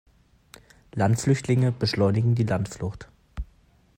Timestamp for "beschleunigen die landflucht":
1.71-3.07